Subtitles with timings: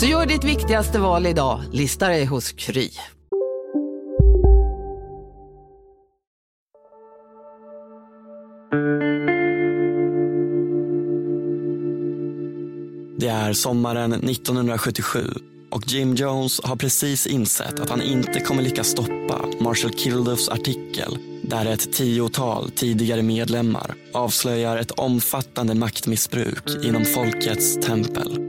[0.00, 2.90] Så gör ditt viktigaste val idag, lista dig hos Kry.
[13.18, 15.20] Det är sommaren 1977
[15.70, 21.18] och Jim Jones har precis insett att han inte kommer lyckas stoppa Marshall Kilduffs artikel
[21.42, 28.45] där ett tiotal tidigare medlemmar avslöjar ett omfattande maktmissbruk inom folkets tempel.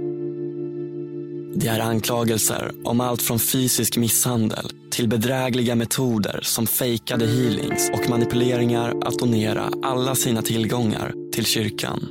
[1.60, 8.10] Det är anklagelser om allt från fysisk misshandel till bedrägliga metoder som fejkade healings och
[8.10, 12.08] manipuleringar att donera alla sina tillgångar till kyrkan.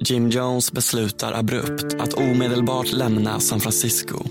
[0.00, 4.24] Jim Jones beslutar abrupt att omedelbart lämna San Francisco.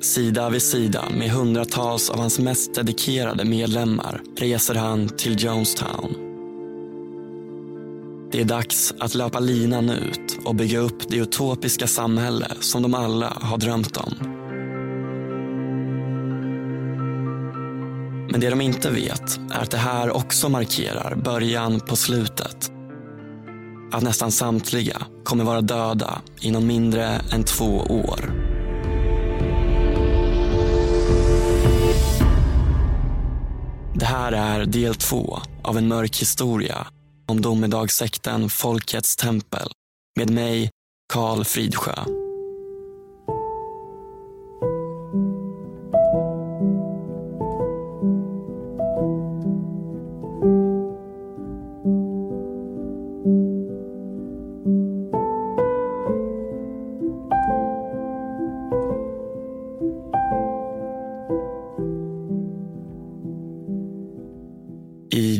[0.00, 6.23] Sida vid sida med hundratals av hans mest dedikerade medlemmar reser han till Jonestown.
[8.34, 12.94] Det är dags att löpa linan ut och bygga upp det utopiska samhälle som de
[12.94, 14.14] alla har drömt om.
[18.30, 22.72] Men det de inte vet är att det här också markerar början på slutet
[23.92, 28.32] att nästan samtliga kommer vara döda inom mindre än två år.
[33.94, 36.86] Det här är del två av en mörk historia
[37.26, 39.68] om domedagssekten Folkets tempel
[40.18, 40.70] med mig,
[41.12, 42.23] Karl Fridsjö.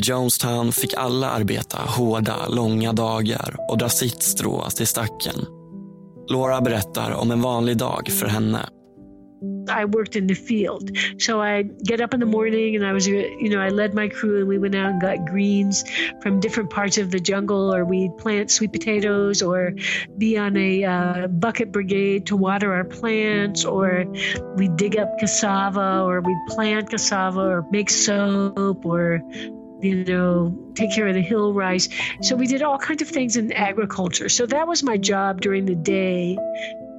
[0.08, 5.46] Jonestown fick alla arbeta hårda, långa dagar och dra sitt strå till stacken.
[6.30, 8.68] Laura berättar om en vanlig dag för henne.
[9.68, 10.96] I worked in the field.
[11.18, 14.08] So I get up in the morning and I was, you know, I led my
[14.08, 15.84] crew and we went out and got greens
[16.22, 19.72] from different parts of the jungle, or we'd plant sweet potatoes, or
[20.18, 24.04] be on a uh, bucket brigade to water our plants, or
[24.56, 29.20] we'd dig up cassava, or we'd plant cassava, or make soap, or
[29.84, 31.88] you know, take care of the hill rice.
[32.22, 34.28] So we did all kinds of things in agriculture.
[34.28, 36.38] So that was my job during the day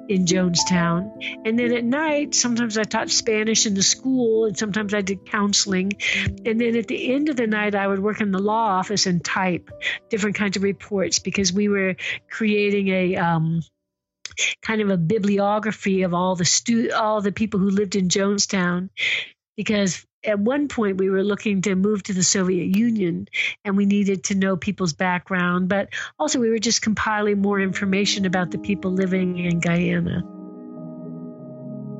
[0.07, 1.12] in Jonestown.
[1.46, 5.25] And then at night, sometimes I taught Spanish in the school and sometimes I did
[5.25, 5.94] counseling.
[6.46, 9.07] And then at the end of the night, I would work in the law office
[9.07, 9.69] and type
[10.09, 11.96] different kinds of reports because we were
[12.29, 13.62] creating a, um,
[14.62, 18.90] kind of a bibliography of all the stu- all the people who lived in Jonestown
[19.56, 23.28] because at one point we were looking to move to the Soviet Union
[23.63, 25.88] and we needed to know people's background, but
[26.18, 30.24] also we were just compiling more information about the people living in Guyana.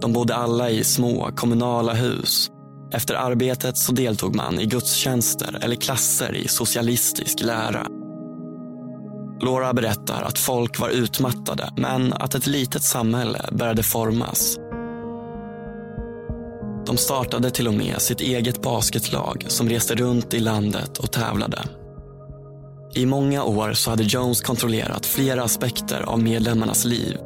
[0.02, 2.50] De bodde alla i små kommunala hus.
[2.94, 7.88] Efter arbetet så deltog man i gudstjänster eller klasser i socialistisk lära.
[9.42, 14.58] Laura berättar att folk var utmattade men att ett litet samhälle började formas.
[16.86, 21.64] De startade till och med sitt eget basketlag som reste runt i landet och tävlade.
[22.96, 27.18] I många år så hade Jones kontrollerat flera aspekter av medlemmarnas liv.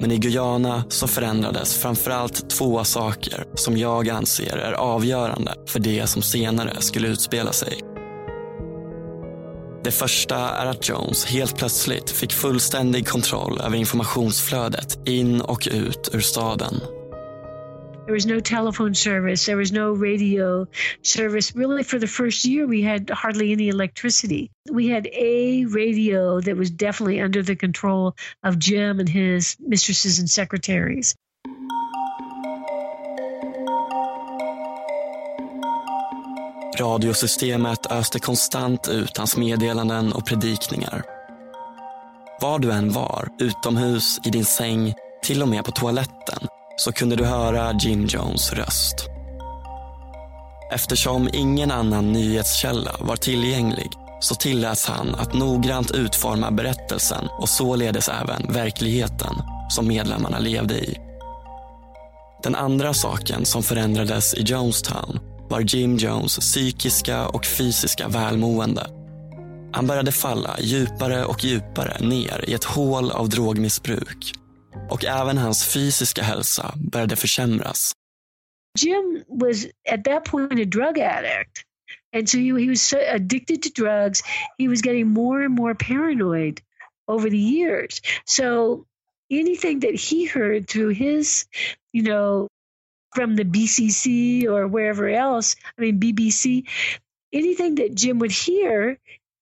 [0.00, 6.06] Men i Guyana så förändrades framförallt två saker som jag anser är avgörande för det
[6.06, 7.80] som senare skulle utspela sig.
[9.84, 16.10] Det första är att Jones helt plötsligt fick fullständig kontroll över informationsflödet in och ut
[16.12, 16.80] ur staden.
[18.04, 19.46] There was no telephone service.
[19.46, 20.66] There was no radio
[21.02, 21.56] service.
[21.56, 24.50] Really, for the first year, we had hardly any electricity.
[24.70, 30.18] We had a radio that was definitely under the control of Jim and his mistresses
[30.18, 31.14] and secretaries.
[36.78, 41.02] Radiosystemet öste konstant ut hans meddelanden och predikningar.
[42.40, 47.16] Var du än var, utomhus, i din säng, till och med på toaletten så kunde
[47.16, 49.08] du höra Jim Jones röst.
[50.72, 53.90] Eftersom ingen annan nyhetskälla var tillgänglig
[54.20, 59.34] så tilläts han att noggrant utforma berättelsen och således även verkligheten
[59.70, 60.98] som medlemmarna levde i.
[62.42, 68.86] Den andra saken som förändrades i Jonestown var Jim Jones psykiska och fysiska välmående.
[69.72, 74.43] Han började falla djupare och djupare ner i ett hål av drogmissbruk.
[74.90, 77.92] Och även hans fysiska hälsa började försämras.
[78.78, 81.64] Jim was at that point a drug addict.
[82.12, 84.22] And so he, he was so addicted to drugs.
[84.58, 86.60] He was getting more and more paranoid
[87.08, 88.00] over the years.
[88.24, 88.86] So
[89.30, 91.46] anything that he heard through his,
[91.92, 92.48] you know,
[93.14, 96.64] from the BCC or wherever else, I mean, BBC,
[97.32, 98.98] anything that Jim would hear,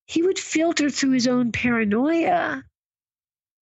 [0.07, 2.65] he would filter through his own paranoia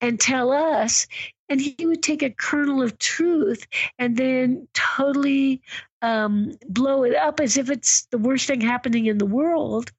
[0.00, 1.06] and tell us.
[1.50, 3.67] And he would take a kernel of truth
[3.99, 5.62] and then totally
[6.00, 9.91] um, blow it up as if it's the worst thing happening in the world.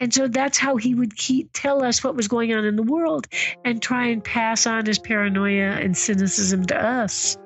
[0.00, 2.82] And so that's how he would keep, tell us what was going on in the
[2.82, 3.26] world
[3.64, 7.38] and try and pass on his paranoia and cynicism to us.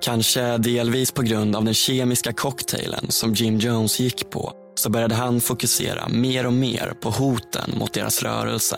[0.00, 5.14] Kanske delvis på grund av den kemiska cocktailen som Jim Jones gick på så började
[5.14, 8.76] han fokusera mer och mer på hoten mot deras rörelse.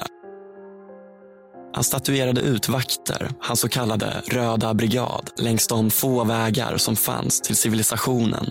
[1.74, 7.40] Han statuerade ut vakter, hans så kallade röda brigad, längs de få vägar som fanns
[7.40, 8.50] till civilisationen.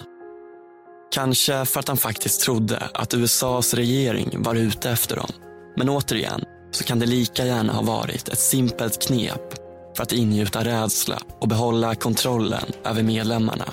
[1.11, 5.29] Kanske för att han faktiskt trodde att USAs regering var ute efter dem.
[5.77, 9.53] Men återigen så kan det lika gärna ha varit ett simpelt knep
[9.95, 13.65] för att ingjuta rädsla och behålla kontrollen över medlemmarna.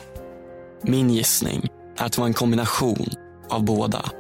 [0.82, 3.10] Min gissning är att det var en kombination
[3.50, 4.10] av båda.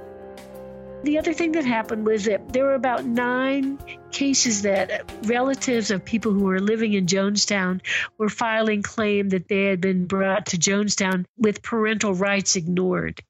[1.02, 3.78] The other thing that happened was that there were about nine
[4.10, 7.80] cases that relatives of people who were living in Jonestown
[8.18, 13.20] were filing claim that they had been brought to Jonestown with parental rights ignored.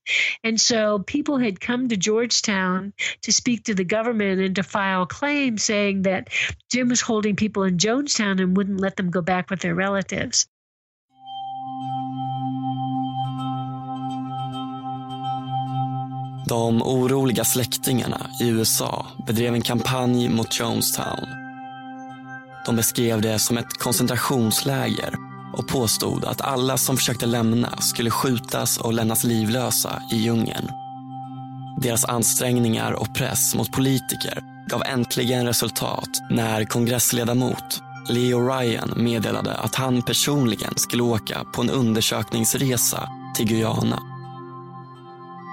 [0.45, 2.93] And so people had come to Georgetown
[3.23, 6.29] to speak to the government and to file claims saying that
[6.71, 10.47] Jim was holding people in Jonestown and wouldn't let them go back with their relatives.
[16.49, 21.27] De oroliga släktingarna i USA bedrev en kampanj mot Jonestown.
[22.67, 25.15] De beskrev det som ett koncentrationsläger
[25.57, 30.69] och påstod att alla som försökte lämna skulle skjutas och lämnas livlösa i djungeln.
[31.83, 39.75] Deras ansträngningar och press mot politiker gav äntligen resultat när kongressledamot Leo Ryan meddelade att
[39.75, 44.16] han personligen skulle åka på en undersökningsresa till Guyana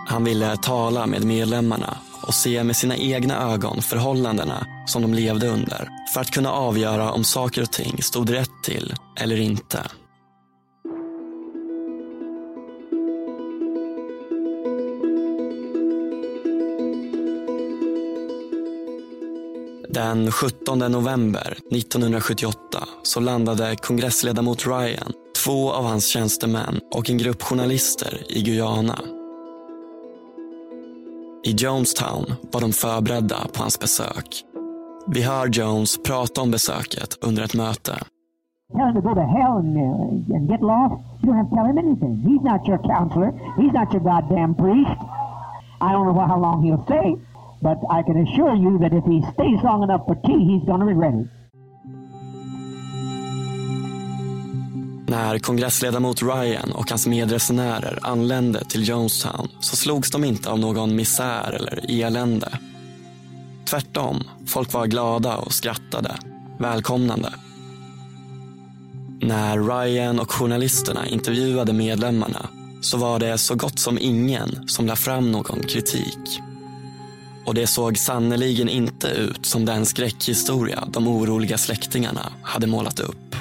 [0.07, 5.47] han ville tala med medlemmarna och se med sina egna ögon förhållandena som de levde
[5.47, 9.79] under för att kunna avgöra om saker och ting stod rätt till eller inte.
[19.89, 25.13] Den 17 november 1978 så landade kongressledamot Ryan,
[25.43, 28.99] två av hans tjänstemän och en grupp journalister i Guyana
[31.43, 34.43] i Jonestown var de förberedda på hans besök.
[35.07, 37.95] Vi hör Jones prata om besöket under ett möte.
[38.73, 40.95] Tell him to go to hell and, uh, and get lost.
[41.21, 42.13] You don't have to tell him anything.
[42.27, 43.31] He's not your counselor.
[43.59, 44.99] He's not your goddamn priest.
[45.81, 47.09] I don't know how long he'll stay,
[47.61, 50.79] but I can assure you that if he stays long enough for tea, he's going
[50.79, 51.27] to regret it.
[55.13, 60.95] När kongressledamot Ryan och hans medresenärer anlände till Jonestown så slogs de inte av någon
[60.95, 62.59] misär eller elände.
[63.65, 66.15] Tvärtom, folk var glada och skrattade,
[66.59, 67.33] välkomnande.
[69.21, 72.49] När Ryan och journalisterna intervjuade medlemmarna
[72.81, 76.39] så var det så gott som ingen som la fram någon kritik.
[77.45, 83.35] Och det såg sannoliken inte ut som den skräckhistoria de oroliga släktingarna hade målat upp.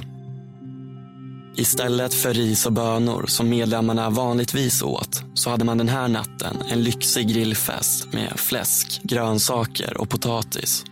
[1.57, 6.63] Istället för ris och bönor som medlemmarna vanligtvis åt så hade man den här natten
[6.71, 10.85] en lyxig grillfest med fläsk, grönsaker och potatis.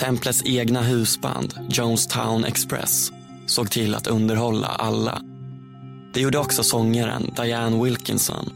[0.00, 3.12] Templets egna husband, Jonestown Express,
[3.46, 5.22] såg till att underhålla alla.
[6.14, 8.52] Det gjorde också sångaren Diane Wilkinson.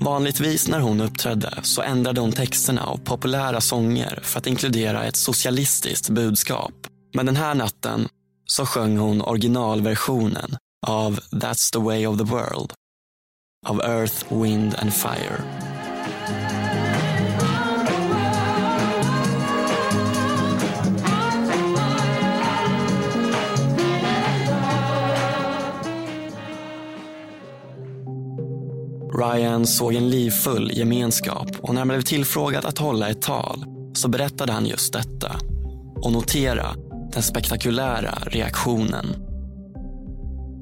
[0.00, 5.16] Vanligtvis när hon uppträdde så ändrade hon texterna av populära sånger för att inkludera ett
[5.16, 6.93] socialistiskt budskap.
[7.14, 8.08] Men den här natten
[8.46, 10.56] så sjöng hon originalversionen
[10.86, 12.72] av That's the way of the world.
[13.66, 15.44] av Earth, Wind and Fire.
[29.18, 34.08] Ryan såg en livfull gemenskap och när han blev tillfrågad att hålla ett tal så
[34.08, 35.36] berättade han just detta.
[36.02, 36.74] Och notera
[37.14, 39.16] den spektakulära reaktionen.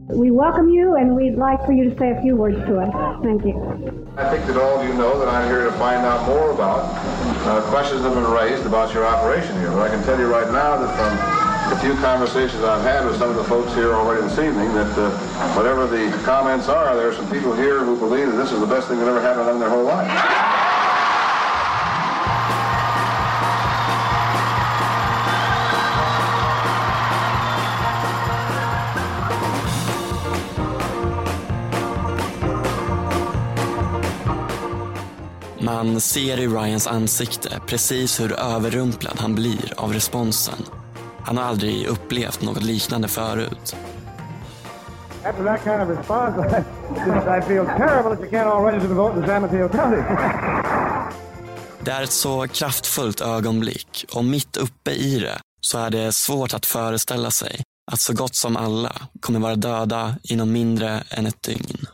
[0.09, 2.92] We welcome you and we'd like for you to say a few words to us.
[3.23, 3.56] Thank you.
[4.18, 6.85] I think that all of you know that I'm here to find out more about
[7.47, 9.71] uh, questions that have been raised about your operation here.
[9.71, 11.12] But I can tell you right now that from
[11.71, 14.92] the few conversations I've had with some of the folks here already this evening that
[14.99, 15.09] uh,
[15.56, 18.66] whatever the comments are, there are some people here who believe that this is the
[18.66, 20.62] best thing that ever happened in their whole life.
[35.83, 40.55] Man ser i Ryans ansikte precis hur överrumplad han blir av responsen.
[41.23, 43.77] Han har aldrig upplevt något liknande förut.
[45.25, 46.41] After that kind of response,
[47.39, 50.03] I feel terrible that you can't all register to vote in San Mateo County.
[51.81, 56.55] Det är ett så kraftfullt ögonblick och mitt uppe i det så är det svårt
[56.55, 57.62] att föreställa sig
[57.93, 61.87] att så gott som alla kommer vara döda inom mindre än ett dygn.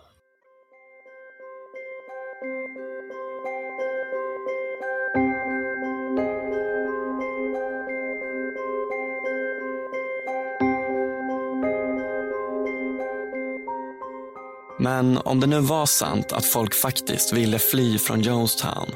[14.89, 18.91] Men om det nu var sant att folk faktiskt ville fly från Jonestown,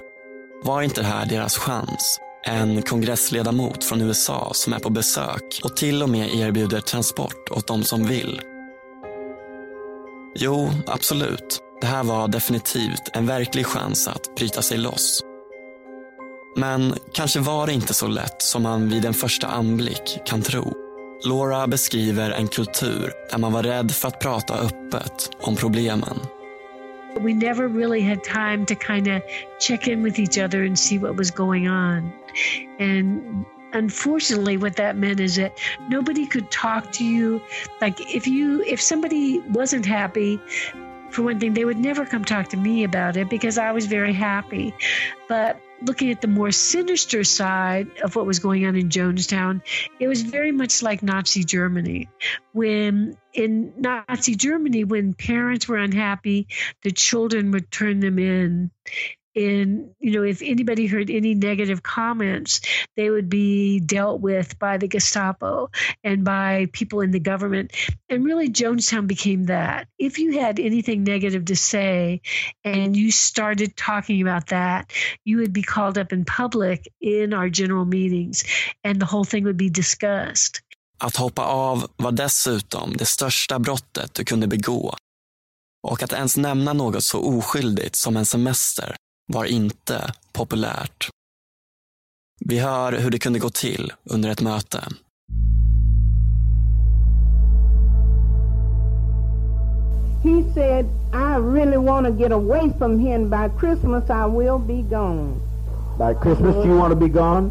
[0.65, 2.21] var inte det här deras chans?
[2.47, 7.67] En kongressledamot från USA som är på besök och till och med erbjuder transport åt
[7.67, 8.41] de som vill.
[10.35, 11.61] Jo, absolut.
[11.81, 15.23] Det här var definitivt en verklig chans att bryta sig loss.
[16.57, 20.82] Men kanske var det inte så lätt som man vid en första anblick kan tro.
[21.25, 26.21] Laura beskriver en kultur där man var rädd för att prata öppet om problemen.
[27.21, 29.23] We never really had time to kind of
[29.61, 32.13] check in with each other and see what was going on.
[32.81, 35.53] And unfortunately what that meant is that
[35.89, 37.41] nobody could talk to you
[37.81, 40.41] like if you if somebody wasn't happy
[41.11, 43.87] for one thing they would never come talk to me about it because I was
[43.87, 44.75] very happy.
[45.29, 49.63] But looking at the more sinister side of what was going on in Jonestown,
[49.99, 52.09] it was very much like Nazi Germany.
[52.53, 56.49] When in Nazi Germany, when parents were unhappy,
[56.83, 58.71] the children would turn them in.
[59.35, 62.61] In you know, if anybody heard any negative comments,
[62.97, 65.71] they would be dealt with by the Gestapo
[66.05, 67.73] and by people in the government.
[68.11, 69.87] And really, Jonestown became that.
[69.99, 72.21] If you had anything negative to say
[72.65, 74.93] and you started talking about that,
[75.25, 78.45] you would be called up in public in our general meetings
[78.85, 80.61] and the whole thing would be discussed.
[80.99, 84.95] Att hoppa av var dessutom det största brottet du kunde begå.
[85.83, 88.97] Och att ens nämna något så oskyldigt som en semester
[89.33, 91.09] var inte populärt.
[92.45, 94.85] Vi hör hur det kunde gå till under ett möte.
[100.23, 104.59] He said, I really want to get away from here, and by Christmas I will
[104.59, 105.41] be gone.
[105.99, 107.51] By Christmas, do you want to be gone?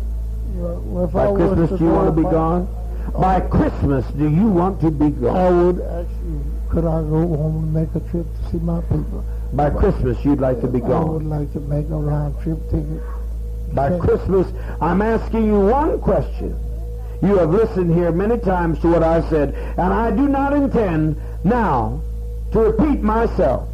[0.56, 2.68] Well, if I By was Christmas, do you want to be by- gone?
[3.14, 5.36] By Christmas, do you want to be gone?
[5.36, 9.24] I would actually, could I go home and make a trip to see my people?
[9.54, 11.08] By Christmas, you'd like to be gone.
[11.08, 13.02] I would like to make a round trip ticket.
[13.74, 14.48] By Christmas,
[14.80, 16.58] I'm asking you one question.
[17.22, 21.22] You have listened here many times to what I said, and I do not intend
[21.44, 22.02] now
[22.52, 23.68] to repeat myself.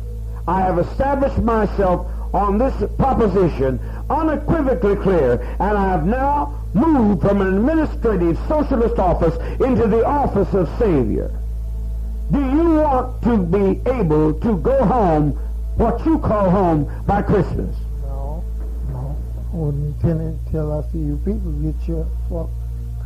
[0.48, 3.80] I have established myself on this proposition
[4.10, 10.54] unequivocally clear, and I have now moved from an administrative socialist office into the office
[10.54, 11.32] of Savior.
[12.32, 15.40] Do you want to be able to go home,
[15.78, 17.76] what you call home, by Christmas?
[18.02, 18.44] No,
[18.90, 19.16] no.
[19.54, 22.08] I wouldn't intend it until I see you people get your.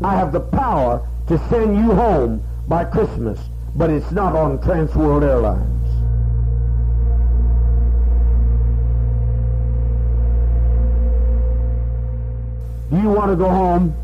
[0.04, 3.40] I have the power to send you home by Christmas,
[3.76, 5.68] but it's not on Transworld Airlines.
[12.90, 13.96] Do you want to go home?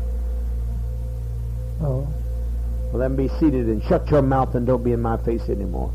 [1.80, 2.08] No.
[2.90, 5.92] Well, then be seated and shut your mouth and don't be in my face anymore.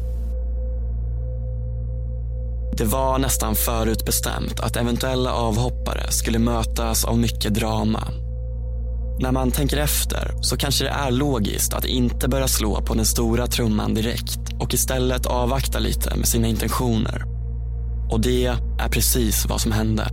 [2.77, 8.07] Det var nästan förutbestämt att eventuella avhoppare skulle mötas av mycket drama.
[9.19, 13.05] När man tänker efter så kanske det är logiskt att inte börja slå på den
[13.05, 17.23] stora trumman direkt och istället avvakta lite med sina intentioner.
[18.11, 18.45] Och det
[18.79, 20.07] är precis vad som hände.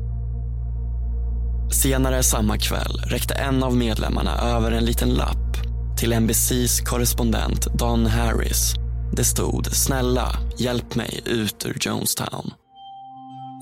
[1.72, 5.56] Senare samma kväll räckte en av medlemmarna över en liten lapp
[5.98, 8.79] till NBCs korrespondent Don Harris.
[9.12, 12.52] Det stod “Snälla, hjälp mig ut ur Jonestown”.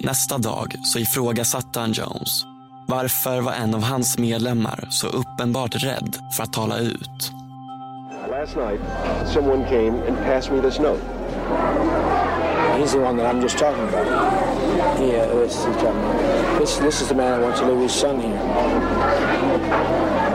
[0.05, 2.45] Nästa dag så ifrågasatte han Jones.
[2.89, 7.33] Varför var en av hans medlemmar så uppenbart rädd för att tala ut?
[8.31, 8.81] Last night,
[9.35, 11.01] someone came and passed me this note.
[12.79, 14.07] He's the one that I'm just talking about.
[15.01, 15.77] Yeah, this is,
[16.59, 18.39] this, this is the man I want to leave his son here.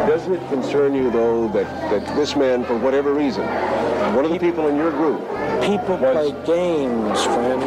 [0.07, 3.43] Doesn't it concern you, though, that, that this man, for whatever reason,
[4.15, 5.21] one of the people in your group,
[5.65, 7.61] People play games, friend.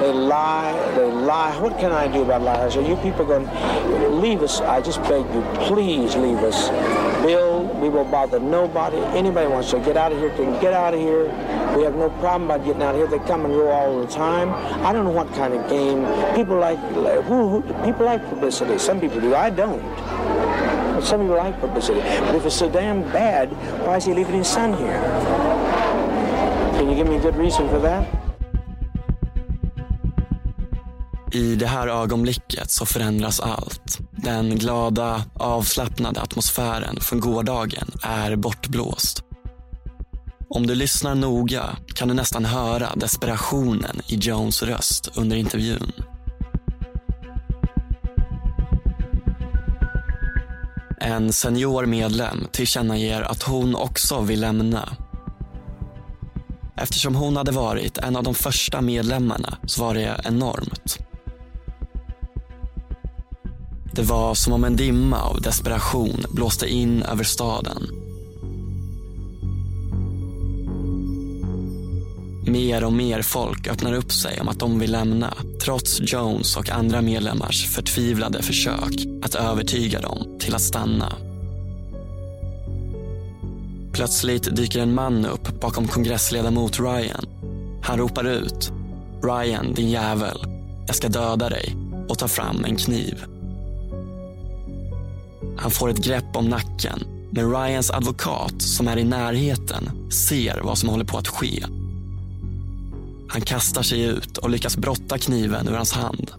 [0.00, 0.72] They lie.
[0.96, 1.60] They lie.
[1.60, 2.76] What can I do about lies?
[2.76, 4.62] Are you people going to leave us?
[4.62, 6.70] I just beg you, please leave us.
[7.22, 8.96] Bill, we will bother nobody.
[9.18, 11.24] Anybody wants to get out of here can get out of here.
[11.76, 13.06] We have no problem about getting out of here.
[13.06, 14.54] They come and go all the time.
[14.82, 16.78] I don't know what kind of game people like.
[17.24, 18.78] Who, who people like publicity?
[18.78, 19.34] Some people do.
[19.34, 19.82] I don't.
[21.04, 22.00] Some people like publicity.
[22.00, 23.52] But if it's so damn bad,
[23.86, 25.45] why is he leaving his son here?
[26.76, 28.06] Can you give me a good reason for that?
[31.32, 33.98] I det här ögonblicket så förändras allt.
[34.10, 39.22] Den glada, avslappnade atmosfären från gårdagen är bortblåst.
[40.48, 45.92] Om du lyssnar noga kan du nästan höra desperationen i Jones röst under intervjun.
[51.00, 55.05] En senior medlem tillkännager att hon också vill lämna.
[56.76, 60.98] Eftersom hon hade varit en av de första medlemmarna så var det enormt.
[63.92, 67.86] Det var som om en dimma av desperation blåste in över staden.
[72.46, 76.70] Mer och mer folk öppnar upp sig om att de vill lämna trots Jones och
[76.70, 81.12] andra medlemmars förtvivlade försök att övertyga dem till att stanna.
[83.96, 87.26] Plötsligt dyker en man upp bakom kongressledamot Ryan.
[87.82, 88.72] Han ropar ut.
[89.22, 90.38] Ryan, din jävel.
[90.86, 91.76] Jag ska döda dig.
[92.08, 93.24] Och tar fram en kniv.
[95.58, 97.04] Han får ett grepp om nacken.
[97.30, 101.64] Men Ryans advokat, som är i närheten, ser vad som håller på att ske.
[103.28, 106.30] Han kastar sig ut och lyckas brotta kniven ur hans hand.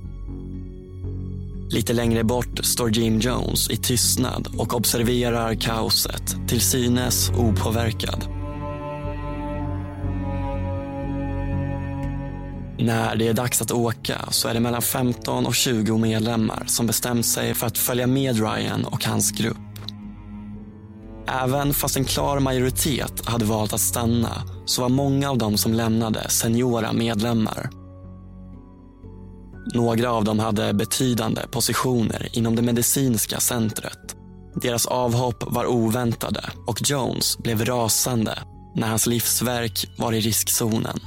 [1.70, 8.26] Lite längre bort står Jim Jones i tystnad och observerar kaoset, till synes opåverkad.
[12.80, 16.88] När det är dags att åka så är det mellan 15 och 20 medlemmar som
[16.88, 19.58] bestämt sig för att följa med Ryan och hans grupp.
[21.28, 25.74] Även fast en klar majoritet hade valt att stanna så var många av dem som
[25.74, 27.70] lämnade seniora medlemmar.
[29.74, 34.16] Några av dem hade betydande positioner inom det medicinska centret.
[34.62, 38.40] Deras avhopp var oväntade och Jones blev rasande
[38.76, 41.00] när hans livsverk var i riskzonen.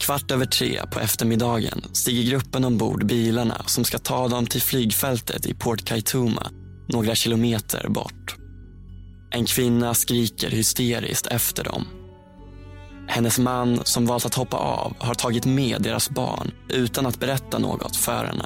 [0.00, 5.46] Kvart över tre på eftermiddagen stiger gruppen ombord bilarna som ska ta dem till flygfältet
[5.46, 6.50] i Port Kaituma,
[6.88, 8.36] några kilometer bort.
[9.30, 12.01] En kvinna skriker hysteriskt efter dem.
[13.14, 17.58] Hennes man som valt att hoppa av har tagit med deras barn utan att berätta
[17.58, 18.44] något för henne.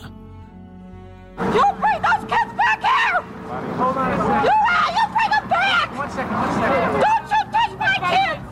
[1.38, 3.22] You bring those kids back here!
[3.78, 4.44] Hold on a second.
[4.44, 4.90] You are!
[4.96, 5.98] You bring them back!
[5.98, 7.02] One second, one second.
[7.04, 8.42] Don't you touch my kids!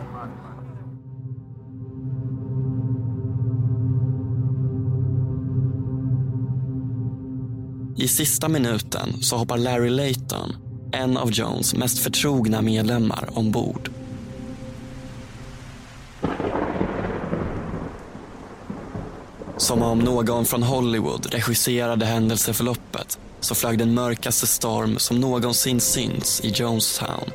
[8.05, 10.57] I sista minuten så hoppar Larry Layton,
[10.93, 13.91] en av Jones mest förtrogna medlemmar, ombord.
[19.65, 26.41] Som om någon från Hollywood regisserade händelseförloppet så flög den mörkaste storm som någonsin synts
[26.41, 27.31] i Jonestown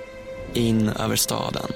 [0.54, 1.72] in över staden.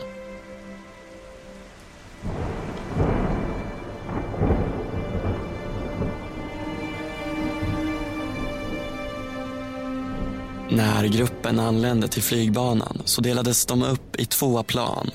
[10.70, 15.12] När gruppen anlände till flygbanan så delades de upp i två plan.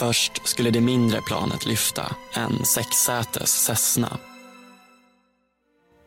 [0.00, 4.18] Först skulle det mindre planet lyfta, en sexsätes Cessna.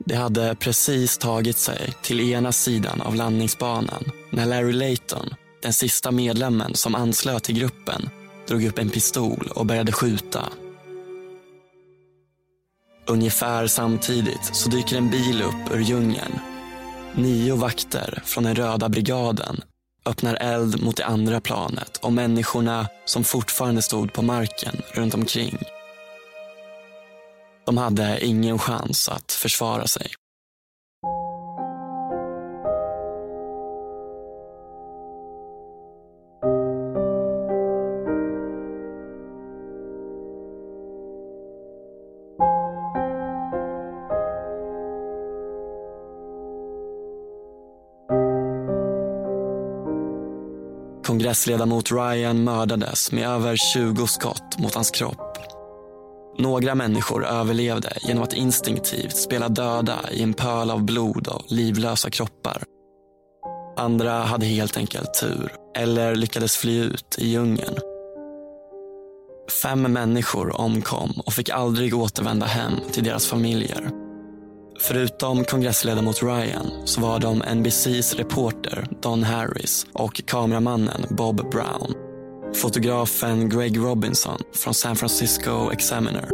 [0.05, 6.11] Det hade precis tagit sig till ena sidan av landningsbanan när Larry Layton, den sista
[6.11, 8.09] medlemmen som anslöt till gruppen,
[8.47, 10.49] drog upp en pistol och började skjuta.
[13.07, 16.39] Ungefär samtidigt så dyker en bil upp ur djungeln
[17.15, 19.61] Nio vakter från den röda brigaden
[20.05, 25.57] öppnar eld mot det andra planet och människorna som fortfarande stod på marken runt omkring.
[27.65, 30.11] De hade ingen chans att försvara sig.
[51.23, 55.37] Kongressledamot Ryan mördades med över 20 skott mot hans kropp.
[56.37, 62.09] Några människor överlevde genom att instinktivt spela döda i en pöl av blod och livlösa
[62.09, 62.63] kroppar.
[63.77, 67.77] Andra hade helt enkelt tur eller lyckades fly ut i djungeln.
[69.63, 73.89] Fem människor omkom och fick aldrig återvända hem till deras familjer.
[74.87, 81.93] Förutom kongressledamot Ryan så var de NBCs reporter Don Harris och kameramannen Bob Brown.
[82.55, 86.29] Fotografen Greg Robinson från San Francisco Examiner.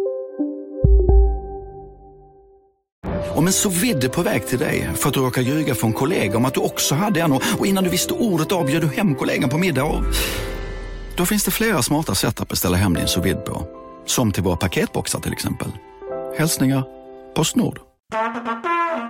[3.36, 5.94] Om en så vidde på väg till dig för att du råkar ljuga för en
[5.94, 8.88] kollega om att du också hade en och innan du visste ordet av bjöd du
[8.88, 10.04] hem kollegan på middag och...
[11.18, 13.68] Då finns det flera smarta sätt att beställa hem din sous på.
[14.06, 15.72] Som till våra paketboxar till exempel.
[16.38, 16.84] Hälsningar
[17.36, 17.89] Postnord.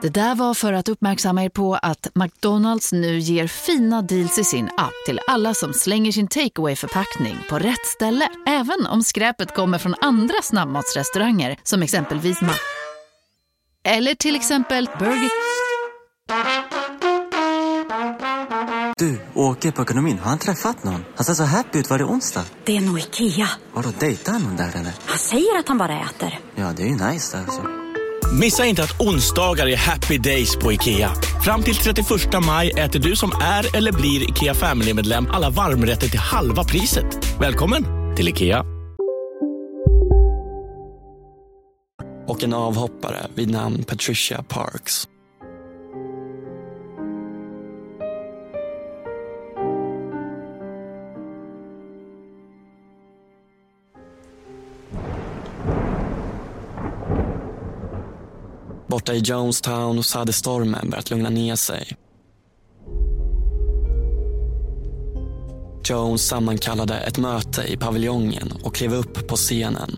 [0.01, 4.43] Det där var för att uppmärksamma er på att McDonalds nu ger fina deals i
[4.43, 8.29] sin app till alla som slänger sin takeaway förpackning på rätt ställe.
[8.47, 12.53] Även om skräpet kommer från andra snabbmatsrestauranger som exempelvis Ma...
[13.83, 15.29] Eller till exempel Burger...
[18.97, 20.19] Du, åker på ekonomin.
[20.19, 21.05] Har han träffat någon?
[21.15, 21.89] Han ser så happy ut.
[21.89, 22.43] Var det onsdag?
[22.65, 23.49] Det är nog Ikea.
[23.73, 24.93] Har du dejtat någon där eller?
[25.05, 26.39] Han säger att han bara äter.
[26.55, 27.88] Ja, det är ju nice där alltså.
[28.31, 31.11] Missa inte att onsdagar är happy days på IKEA.
[31.43, 32.07] Fram till 31
[32.45, 37.05] maj äter du som är eller blir IKEA Family-medlem alla varmrätter till halva priset.
[37.39, 37.83] Välkommen
[38.15, 38.65] till IKEA.
[42.27, 45.07] Och en avhoppare vid namn Patricia Parks.
[58.89, 61.97] Borta i Jonestown så hade stormen börjat lugna ner sig.
[65.89, 69.95] Jones sammankallade ett möte i paviljongen och klev upp på scenen.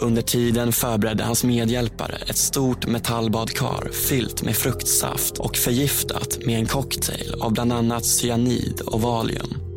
[0.00, 6.66] Under tiden förberedde hans medhjälpare ett stort metallbadkar fyllt med fruktsaft och förgiftat med en
[6.66, 9.71] cocktail av bland annat cyanid och valium.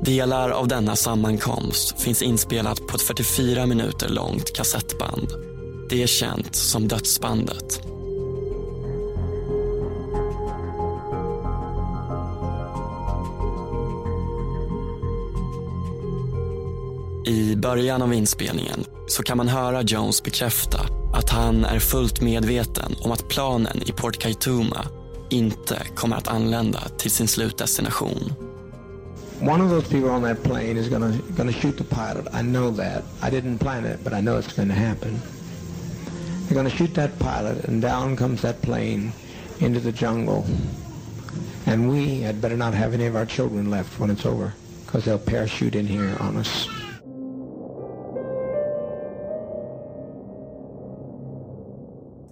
[0.00, 5.28] Delar av denna sammankomst finns inspelat på ett 44 minuter långt kassettband.
[5.90, 7.80] Det är känt som Dödsbandet.
[17.26, 20.80] I början av inspelningen så kan man höra Jones bekräfta
[21.14, 24.86] att han är fullt medveten om att planen i Port Kaituma
[25.30, 28.32] inte kommer att anlända till sin slutdestination.
[29.40, 32.26] One of those people on that plane is gonna gonna shoot the pilot.
[32.32, 33.04] I know that.
[33.22, 35.20] I didn't plan it, but I know it's going to happen.
[36.46, 39.12] They're going to shoot that pilot, and down comes that plane
[39.58, 40.44] into the jungle.
[41.66, 44.52] And we had better not have any of our children left when it's over,
[44.84, 46.68] because they'll parachute in here on us.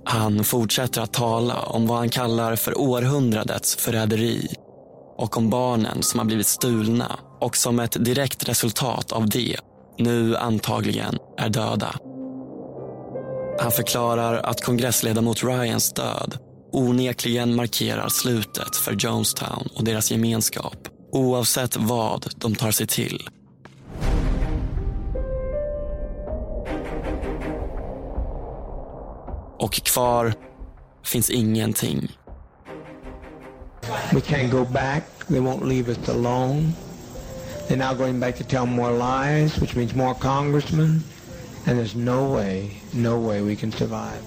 [0.04, 4.63] Han fortsätter att tala om vad han kallar för århundradets förräderi
[5.16, 9.56] och om barnen som har blivit stulna och som ett direkt resultat av det
[9.98, 11.94] nu antagligen är döda.
[13.60, 16.38] Han förklarar att kongressledamot Ryans död
[16.72, 23.28] onekligen markerar slutet för Jonestown och deras gemenskap oavsett vad de tar sig till.
[29.58, 30.34] Och kvar
[31.04, 32.08] finns ingenting.
[34.12, 35.04] We can't go back.
[35.28, 36.74] They won't leave us alone.
[37.68, 41.02] They're now going back to tell more lies, which means more congressmen.
[41.66, 44.22] And there's no way, no way we can survive.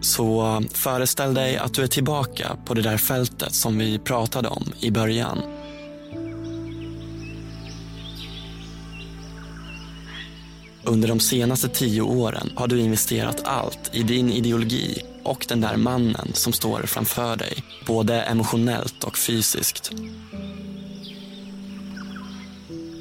[0.00, 4.48] Så eh, föreställ dig att du är tillbaka på det där fältet som vi pratade
[4.48, 5.38] om i början.
[10.92, 15.76] Under de senaste tio åren har du investerat allt i din ideologi och den där
[15.76, 19.90] mannen som står framför dig, både emotionellt och fysiskt.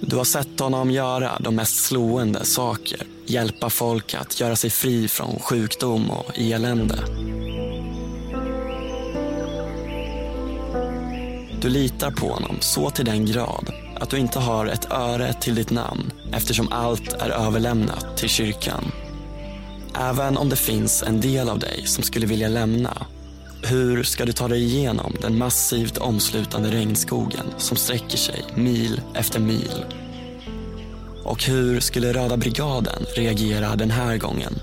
[0.01, 5.07] Du har sett honom göra de mest slående saker, hjälpa folk att göra sig fri
[5.07, 6.99] från sjukdom och elände.
[11.61, 15.55] Du litar på honom så till den grad att du inte har ett öre till
[15.55, 18.91] ditt namn eftersom allt är överlämnat till kyrkan.
[19.99, 23.05] Även om det finns en del av dig som skulle vilja lämna
[23.63, 29.39] hur ska du ta dig igenom den massivt omslutande regnskogen som sträcker sig mil efter
[29.39, 29.85] mil?
[31.23, 34.53] Och hur skulle Röda brigaden reagera den här gången?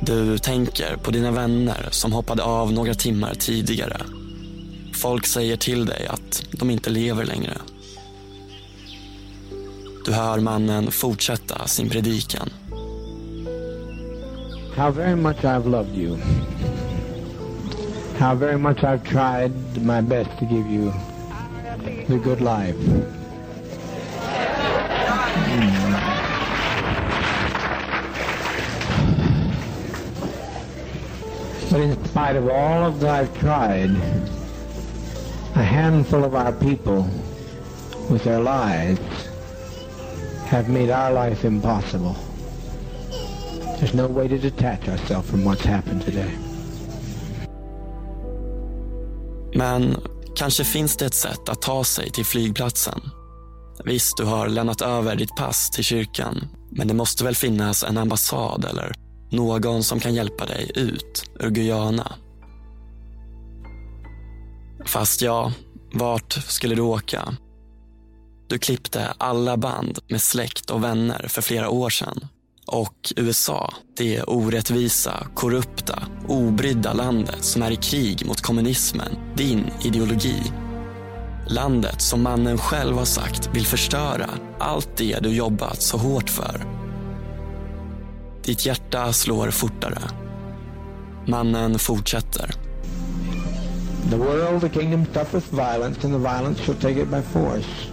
[0.00, 4.00] Du tänker på dina vänner som hoppade av några timmar tidigare.
[4.96, 7.52] Folk säger till dig att de inte lever längre.
[10.04, 12.50] Du hör mannen fortsätta sin predikan.
[14.76, 16.18] How very much I've loved you.
[18.18, 20.92] How very much I've tried my best to give you
[22.06, 22.76] the good life.
[31.70, 33.90] But in spite of all of that I've tried,
[35.56, 37.04] a handful of our people
[38.10, 38.98] with their lies
[40.46, 42.14] have made our life impossible.
[43.78, 46.30] There's no way to detach ourselves from what's happened today.
[49.54, 49.96] Men
[50.36, 53.00] kanske finns det ett sätt att ta sig till flygplatsen.
[53.84, 56.48] Visst, du har lämnat över ditt pass till kyrkan.
[56.70, 58.92] Men det måste väl finnas en ambassad eller
[59.30, 62.12] någon som kan hjälpa dig ut ur Guyana.
[64.86, 65.52] Fast ja,
[65.92, 67.36] vart skulle du åka?
[68.48, 72.28] Du klippte alla band med släkt och vänner för flera år sedan.
[72.66, 80.52] Och USA, det orättvisa, korrupta, obrydda landet som är i krig mot kommunismen, din ideologi.
[81.48, 86.64] Landet som mannen själv har sagt vill förstöra allt det du jobbat så hårt för.
[88.44, 90.02] Ditt hjärta slår fortare.
[91.26, 92.65] Mannen fortsätter.
[94.08, 97.90] The world, the kingdom suffereth violence, and the violence shall take it by force.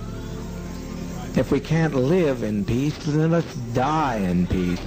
[1.35, 4.79] If we can't live in peace, then let's die in peace.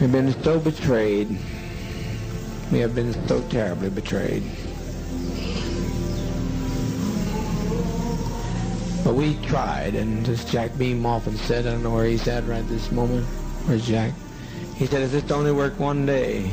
[0.00, 1.28] We've been so betrayed.
[2.72, 4.42] We have been so terribly betrayed.
[9.04, 12.44] But we tried, and as Jack Beam often said, I don't know where he's at
[12.48, 13.24] right this moment.
[13.66, 14.12] Where's Jack?
[14.78, 16.50] He said, if this only worked one day,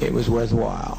[0.00, 0.98] it was worthwhile.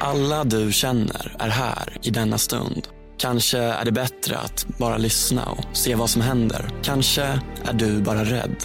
[0.00, 2.88] Alla du känner är här i denna stund.
[3.18, 6.70] Kanske är det bättre att bara lyssna och se vad som händer.
[6.82, 7.22] Kanske
[7.64, 8.56] är du bara rädd.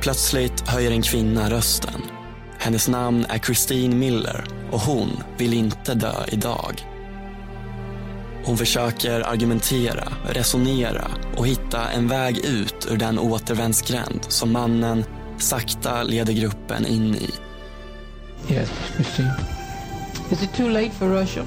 [0.00, 2.02] Plötsligt höjer en kvinna rösten.
[2.58, 6.89] Hennes namn är Christine Miller och hon vill inte dö idag.
[8.44, 15.04] Hon försöker argumentera, resonera och hitta en väg ut ur den återvändsgränd som mannen
[15.38, 17.30] sakta leder gruppen in i.
[18.48, 19.32] Yes, Christine.
[20.30, 21.44] Is it too late for Russia?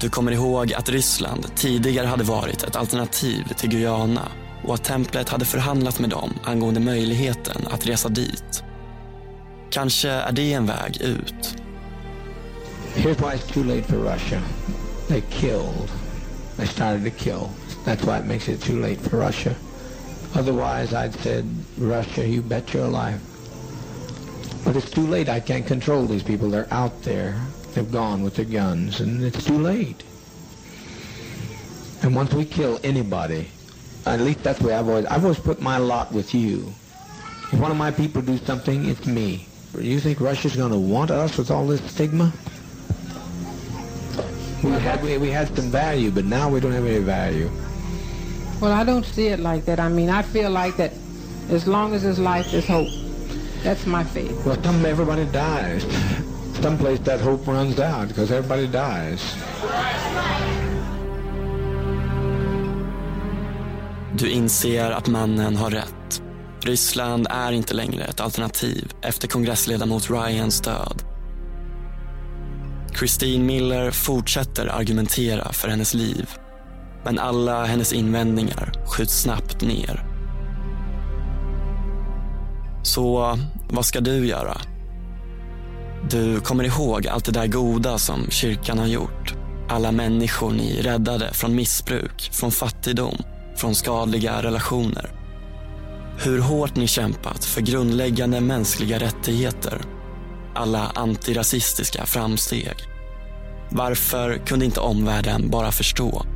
[0.00, 4.28] Du kommer ihåg att Ryssland tidigare hade varit ett alternativ till Guyana
[4.64, 8.64] och att templet hade förhandlat med dem angående möjligheten att resa dit.
[9.70, 11.54] Kanske är det en väg ut.
[12.94, 14.40] Here's why it's too late for Russia.
[15.08, 15.90] They killed.
[16.56, 17.50] They started to kill.
[17.84, 19.54] That's why it makes it too late for Russia.
[20.34, 21.46] Otherwise, I'd said,
[21.78, 23.20] Russia, you bet your life.
[24.64, 25.28] But it's too late.
[25.28, 26.48] I can't control these people.
[26.48, 27.40] They're out there.
[27.74, 30.02] They've gone with their guns, and it's too late.
[32.02, 33.48] And once we kill anybody,
[34.06, 36.72] at least that's the way I've always, I've always put my lot with you.
[37.52, 39.46] If one of my people do something, it's me.
[39.78, 42.32] You think Russia's going to want us with all this stigma?
[44.64, 47.50] We had, we, we had some value, but now we don't have any value.
[48.60, 49.78] Well, I don't see it like that.
[49.78, 50.92] I mean, I feel like that
[51.50, 52.88] as long as there's life, there's hope.
[53.62, 54.46] That's my faith.
[54.46, 55.82] Well, some, everybody dies.
[56.62, 59.36] Someplace that hope runs out because everybody dies.
[64.16, 66.22] Du inser att mannen har rätt.
[66.62, 71.13] Ryssland är inte längre ett alternativ efter kongressledamot Ryans död.
[72.98, 76.30] Christine Miller fortsätter argumentera för hennes liv.
[77.04, 80.04] Men alla hennes invändningar skjuts snabbt ner.
[82.82, 83.38] Så
[83.70, 84.60] vad ska du göra?
[86.10, 89.34] Du kommer ihåg allt det där goda som kyrkan har gjort.
[89.68, 93.16] Alla människor ni räddade från missbruk, från fattigdom,
[93.56, 95.10] från skadliga relationer.
[96.18, 99.80] Hur hårt ni kämpat för grundläggande mänskliga rättigheter.
[100.54, 102.74] Alla antirasistiska framsteg.
[103.68, 106.26] Varför kunde inte omvärlden bara förstå?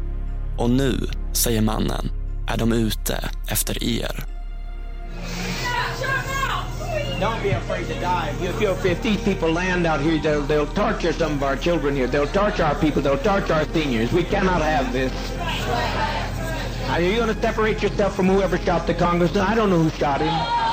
[0.58, 2.10] Och nu, säger mannen,
[2.46, 4.24] är de ute efter er.
[7.20, 8.32] Don't be afraid to die.
[8.40, 11.96] If, you, if these people land out here, they'll, they'll torture some of our children
[11.96, 12.06] here.
[12.06, 13.02] They'll torture our people.
[13.02, 14.12] They'll torture our seniors.
[14.12, 15.12] We cannot have this.
[16.90, 19.42] Are you going to separate yourself from whoever shot the congressman?
[19.42, 20.67] I don't know who shot him.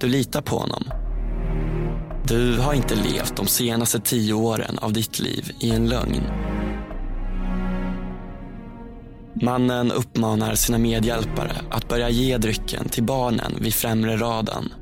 [0.00, 0.84] Du litar på honom.
[2.24, 6.22] Du har inte levt de senaste tio åren av ditt liv i en lögn.
[9.42, 14.72] Mannen uppmanar sina medhjälpare att börja ge drycken till barnen vid främre raden.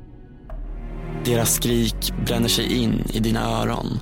[1.25, 3.99] Deras skrik bränner sig in i dina öron.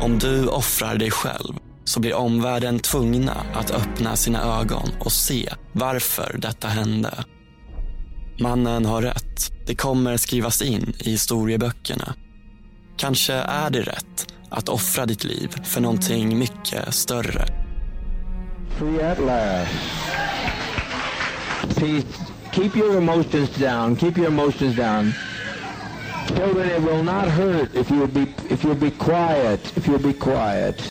[0.00, 5.52] Om du offrar dig själv så blir omvärlden tvungna att öppna sina ögon och se
[5.72, 7.24] varför detta hände.
[8.40, 9.52] Mannen har rätt.
[9.66, 12.14] Det kommer skrivas in i historieböckerna.
[12.96, 17.46] Kanske är det rätt att offra ditt liv för någonting mycket större.
[18.78, 19.72] Free at last.
[21.76, 22.06] Peace.
[22.52, 23.96] Keep your emotions down.
[23.96, 25.12] Keep your emotions down.
[26.28, 29.76] Children, it will not hurt if you'll be if you'll be quiet.
[29.76, 30.90] If you'll be quiet.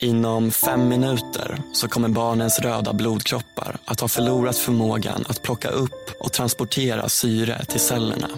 [0.00, 6.10] Inom fem minuter så kommer barnens röda blodkroppar att ha förlorat förmågan att plocka upp
[6.20, 8.28] och transportera syre till cellerna.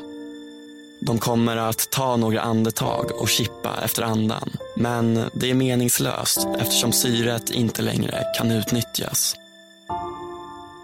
[1.01, 4.51] De kommer att ta några andetag och chippa efter andan.
[4.77, 9.37] Men det är meningslöst eftersom syret inte längre kan utnyttjas.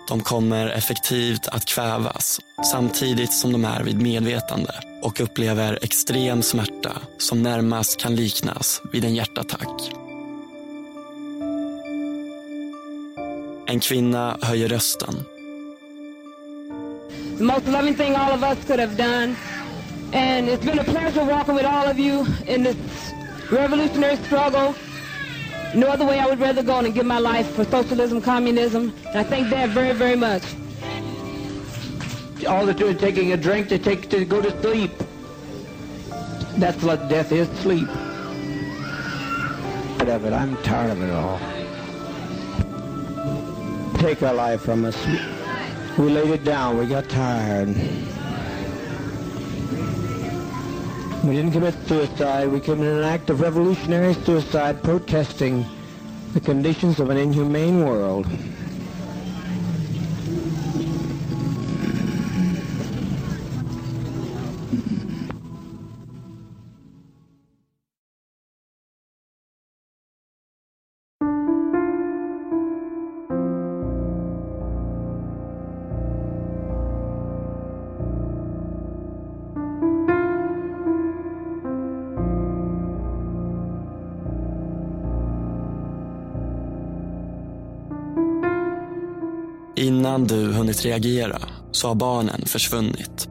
[0.08, 2.40] De kommer effektivt att kvävas
[2.72, 9.04] samtidigt som de är vid medvetande och upplever extrem smärta som närmast kan liknas vid
[9.04, 10.05] en hjärtattack.
[13.66, 15.24] En kvinna höjer rösten.
[17.38, 19.36] the most loving thing all of us could have done.
[20.12, 22.76] And it's been a pleasure walking with all of you in this
[23.50, 24.74] revolutionary struggle.
[25.74, 28.94] No other way I would rather go than give my life for socialism, communism.
[29.08, 30.42] And I thank Dad very, very much.
[32.48, 34.92] All they're doing is taking a drink to take to go to sleep.
[36.56, 37.88] That's what death is, sleep.
[39.98, 40.32] Tired of it.
[40.32, 41.55] I'm tired of it all.
[43.98, 45.06] Take our life from us.
[45.96, 46.76] We laid it down.
[46.78, 47.68] We got tired.
[51.24, 52.48] We didn't commit suicide.
[52.48, 55.64] We committed an act of revolutionary suicide protesting
[56.34, 58.26] the conditions of an inhumane world.
[90.26, 91.38] Innan du hunnit reagera
[91.70, 93.28] så har barnen försvunnit.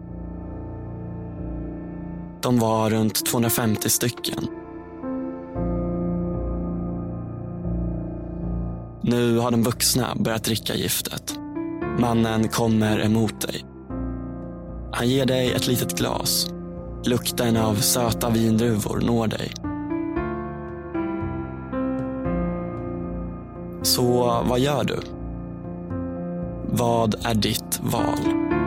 [2.42, 4.48] De var runt 250 stycken.
[9.02, 11.40] Nu har de vuxna börjat dricka giftet.
[12.00, 13.66] Mannen kommer emot dig.
[14.92, 16.48] Han ger dig ett litet glas.
[17.06, 19.54] Lukten av söta vindruvor når dig.
[23.84, 25.15] Så vad gör du?
[26.72, 28.65] Vad är ditt val?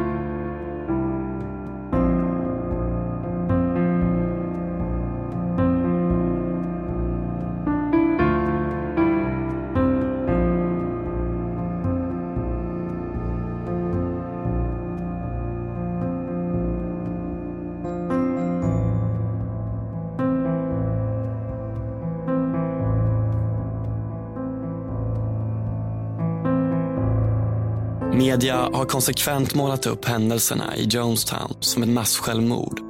[28.48, 32.80] Media har konsekvent målat upp händelserna i Jonestown som ett massjälvmord.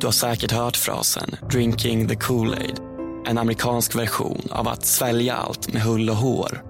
[0.00, 2.80] Du har säkert hört frasen “drinking the Kool-Aid”,
[3.26, 6.62] en amerikansk version av att svälja allt med hull och hår.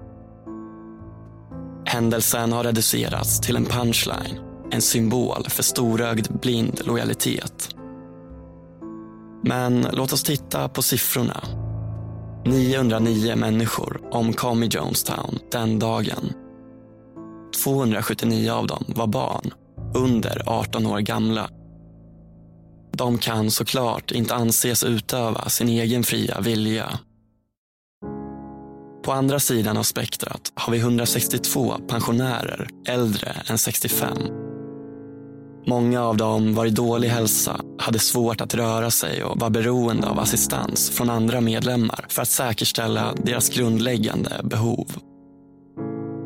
[1.85, 4.39] Händelsen har reducerats till en punchline,
[4.71, 7.69] en symbol för storögd blind lojalitet.
[9.43, 11.43] Men låt oss titta på siffrorna.
[12.45, 16.33] 909 människor omkom i Jonestown den dagen.
[17.63, 19.51] 279 av dem var barn,
[19.95, 21.49] under 18 år gamla.
[22.97, 26.99] de kan såklart inte anses utöva sin egen fria vilja.
[29.03, 34.17] På andra sidan av spektrat har vi 162 pensionärer äldre än 65.
[35.67, 40.07] Många av dem var i dålig hälsa, hade svårt att röra sig och var beroende
[40.07, 44.87] av assistans från andra medlemmar för att säkerställa deras grundläggande behov.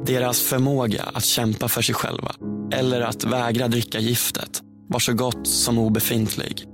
[0.06, 2.32] Deras förmåga att kämpa för sig själva
[2.72, 6.66] eller att vägra dricka giftet var så gott som obefintlig.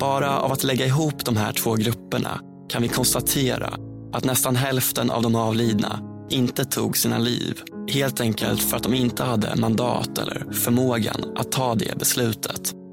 [0.00, 3.78] Bara av att lägga ihop de här två grupperna kan vi konstatera
[4.12, 6.00] att nästan hälften av de avlidna
[6.30, 7.62] inte tog sina liv.
[7.92, 12.83] Helt enkelt för att de inte hade mandat eller förmågan att ta det beslutet.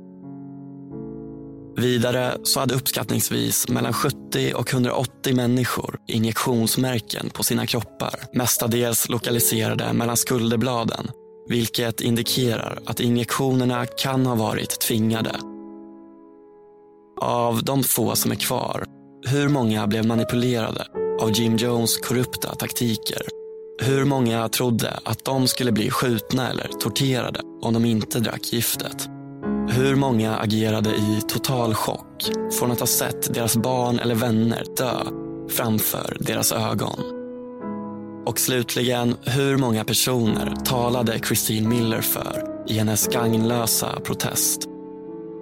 [1.78, 8.19] Vidare så hade uppskattningsvis mellan 70 och 180 människor injektionsmärken på sina kroppar.
[8.34, 11.07] Mestadels lokaliserade mellan skulderbladen.
[11.47, 15.36] Vilket indikerar att injektionerna kan ha varit tvingade.
[17.22, 18.86] Av de få som är kvar,
[19.28, 20.86] hur många blev manipulerade
[21.22, 23.22] av Jim Jones korrupta taktiker?
[23.82, 29.20] Hur många trodde att de skulle bli skjutna eller torterade om de inte drack giftet?
[29.74, 34.93] Hur många agerade i total chock från att ha sett deras barn eller vänner dö
[35.49, 36.99] framför deras ögon?
[38.26, 44.61] Och slutligen, hur många personer talade Christine Miller för i hennes gagnlösa protest?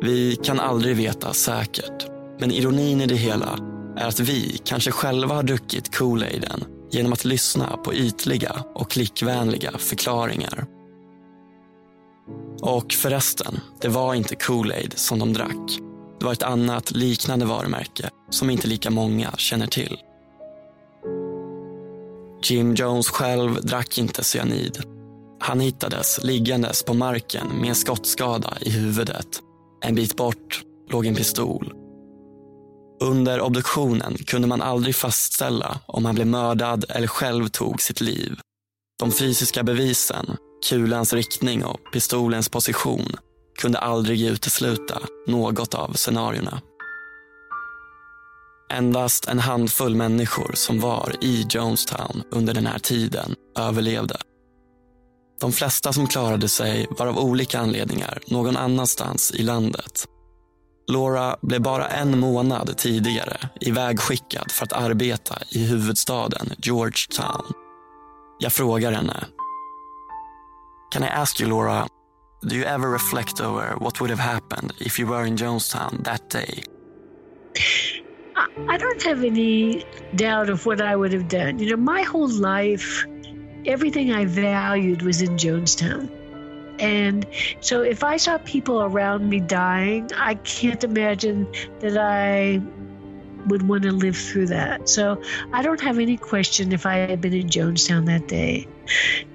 [0.01, 2.07] Vi kan aldrig veta säkert,
[2.39, 3.59] men ironin i det hela
[3.97, 9.71] är att vi kanske själva har druckit Kool-Aiden genom att lyssna på ytliga och klickvänliga
[9.77, 10.78] förklaringar.
[12.61, 15.79] Och förresten, det var inte Kool-Aid som de drack.
[16.19, 19.97] Det var ett annat liknande varumärke som inte lika många känner till.
[22.43, 24.83] Jim Jones själv drack inte cyanid.
[25.39, 29.41] Han hittades liggandes på marken med en skottskada i huvudet.
[29.85, 31.73] En bit bort låg en pistol.
[33.01, 38.39] Under obduktionen kunde man aldrig fastställa om han blev mördad eller själv tog sitt liv.
[38.99, 40.37] De fysiska bevisen,
[40.69, 43.15] kulans riktning och pistolens position
[43.59, 46.61] kunde aldrig utesluta något av scenarierna.
[48.73, 54.17] Endast en handfull människor som var i Jonestown under den här tiden överlevde.
[55.39, 60.05] De flesta som klarade sig var av olika anledningar någon annanstans i landet.
[60.91, 67.45] Laura blev bara en månad tidigare ivägskickad för att arbeta i huvudstaden Georgetown.
[68.39, 69.25] Jag frågar henne.
[70.91, 71.87] Can I ask you Laura,
[72.41, 76.29] do you ever reflect over what would have happened if you were in Jonestown that
[76.29, 76.63] day?
[78.67, 79.85] I don't have any
[80.15, 81.59] doubt of what I would have done.
[81.59, 83.05] You know, my whole life,
[83.65, 86.09] everything I valued was in Jonestown.
[86.79, 87.25] And
[87.59, 91.47] so if I saw people around me dying, I can't imagine
[91.81, 92.61] that I
[93.49, 94.89] would want to live through that.
[94.89, 95.21] So
[95.51, 98.67] I don't have any question if I had been in Jonestown that day.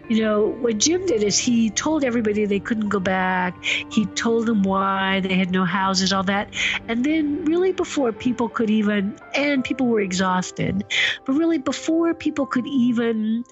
[0.08, 3.62] You know, what Jim did is he told everybody they couldn't go back.
[3.64, 6.54] He told them why they had no houses, all that.
[6.88, 10.84] And then, really, before people could even, and people were exhausted,
[11.24, 13.44] but really, before people could even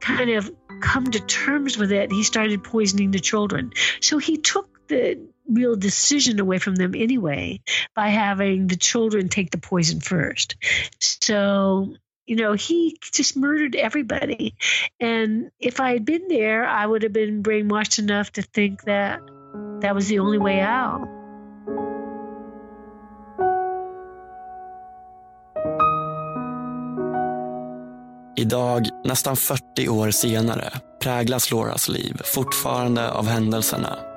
[0.00, 0.50] kind of
[0.80, 3.72] come to terms with it, he started poisoning the children.
[4.00, 7.60] So he took the real decision away from them anyway
[7.94, 10.56] by having the children take the poison first.
[11.00, 11.94] So,
[12.26, 14.54] you know, he just murdered everybody.
[15.00, 19.20] And if I had been there, I would have been brainwashed enough to think that
[19.80, 21.08] that was the only way out.
[28.36, 30.70] Idag, nästan 40 år senare,
[31.00, 34.11] präglas Lauras liv fortfarande av händelserna.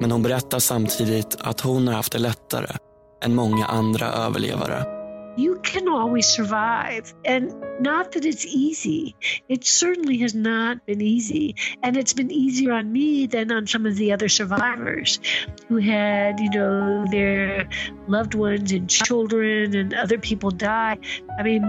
[0.00, 2.76] Men hon berättar samtidigt att hon har haft det lättare
[3.24, 4.98] än många andra överlevare.
[5.38, 7.12] You can always survive.
[7.24, 9.14] And not that it's easy.
[9.48, 11.54] It certainly has not been easy.
[11.82, 15.20] And it's been easier on me than on some of the other survivors
[15.68, 17.68] who had, you know, their
[18.08, 20.98] loved ones and children and other people die.
[21.38, 21.62] I mean,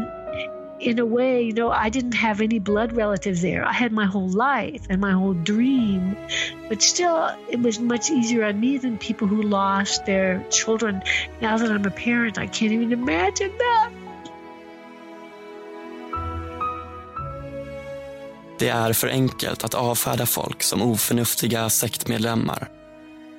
[0.79, 3.65] in a way, you know, I didn't have any blood relatives there.
[3.65, 6.15] I had my whole life and my whole dream.
[6.69, 11.01] But still, it was much easier on me than people who lost their children.
[11.41, 13.91] Now that I'm a parent, I can't even imagine that.
[18.59, 22.67] Det är för enkelt att avfärda folk som oförnuftiga sektmedlemmar.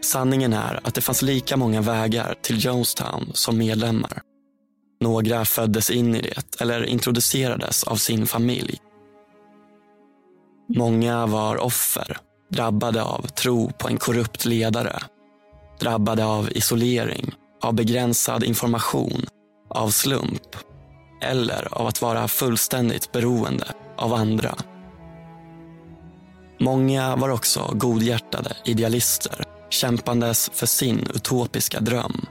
[0.00, 4.22] Sanningen är att det fanns lika många vägar till Jonestown som medlemmar.
[5.00, 8.78] Några föddes in i det eller introducerades av sin familj.
[10.76, 14.98] Många var offer, drabbade av tro på en korrupt ledare.
[15.80, 19.26] drabbade av isolering, av begränsad information,
[19.68, 20.56] av slump
[21.22, 24.54] eller av att vara fullständigt beroende av andra.
[26.60, 32.26] Många var också godhjärtade idealister kämpandes för sin utopiska dröm.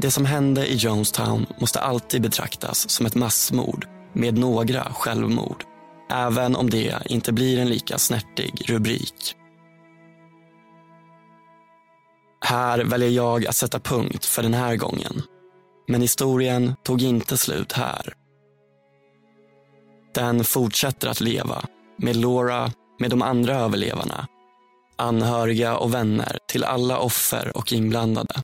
[0.00, 5.64] Det som hände i Jonestown måste alltid betraktas som ett massmord med några självmord,
[6.10, 9.34] även om det inte blir en lika snärtig rubrik.
[12.44, 15.22] Här väljer jag att sätta punkt för den här gången.
[15.88, 18.14] Men historien tog inte slut här.
[20.14, 21.64] Den fortsätter att leva
[21.98, 24.26] med Laura, med de andra överlevarna,
[24.96, 28.42] anhöriga och vänner till alla offer och inblandade.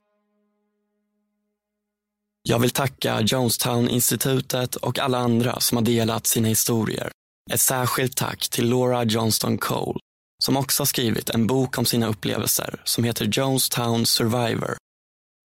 [2.49, 7.11] Jag vill tacka Jonestown-institutet och alla andra som har delat sina historier.
[7.53, 10.01] Ett särskilt tack till Laura Johnston Cole
[10.45, 14.77] som också har skrivit en bok om sina upplevelser som heter Jonestown Survivor.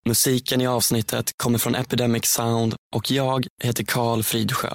[0.06, 4.74] Musiken i avsnittet kommer från Epidemic Sound och jag heter Karl Fridsjö.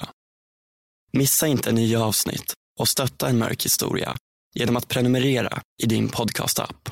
[1.13, 4.17] Missa inte nya avsnitt och stötta en mörk historia
[4.55, 6.89] genom att prenumerera i din podcastapp.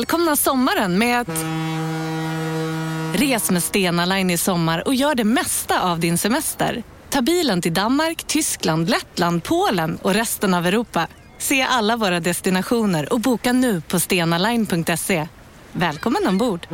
[0.00, 1.28] Välkomna sommaren med att...
[3.20, 6.82] Res med Stena Line i sommar och gör det mesta av din semester.
[7.10, 11.06] Ta bilen till Danmark, Tyskland, Lettland, Polen och resten av Europa.
[11.38, 15.28] Se alla våra destinationer och boka nu på stenaline.se.
[15.72, 16.66] Välkommen ombord!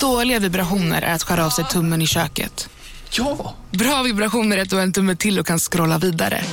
[0.00, 2.68] Dåliga vibrationer är att skära av sig tummen i köket.
[3.10, 3.54] Ja!
[3.70, 6.44] Bra vibrationer är att du har en tumme till och kan scrolla vidare.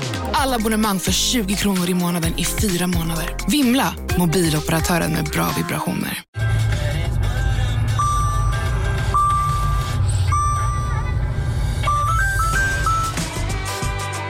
[0.47, 3.35] Alla abonnemang för 20 kronor i månaden i fyra månader.
[3.47, 3.93] Vimla!
[4.17, 6.23] Mobiloperatören med bra vibrationer.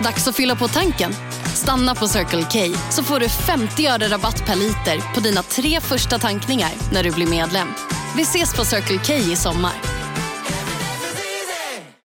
[0.04, 1.14] Dags att fylla på tanken.
[1.54, 5.82] Stanna på Circle K så får du 50 öre rabatt per liter på dina tre
[5.82, 7.68] första tankningar när du blir medlem.
[8.16, 9.97] Vi ses på Circle K i sommar.